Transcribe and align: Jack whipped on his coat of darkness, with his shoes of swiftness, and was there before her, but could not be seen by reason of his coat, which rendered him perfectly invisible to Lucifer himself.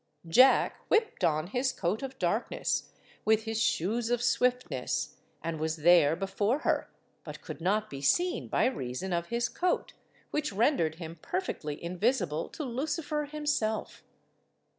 Jack 0.27 0.77
whipped 0.87 1.23
on 1.23 1.45
his 1.45 1.71
coat 1.71 2.01
of 2.01 2.17
darkness, 2.17 2.89
with 3.23 3.43
his 3.43 3.61
shoes 3.61 4.09
of 4.09 4.19
swiftness, 4.23 5.17
and 5.43 5.59
was 5.59 5.75
there 5.75 6.15
before 6.15 6.61
her, 6.61 6.89
but 7.23 7.41
could 7.43 7.61
not 7.61 7.87
be 7.87 8.01
seen 8.01 8.47
by 8.47 8.65
reason 8.65 9.13
of 9.13 9.27
his 9.27 9.47
coat, 9.47 9.93
which 10.31 10.51
rendered 10.51 10.95
him 10.95 11.19
perfectly 11.21 11.75
invisible 11.83 12.49
to 12.49 12.63
Lucifer 12.63 13.25
himself. 13.25 14.01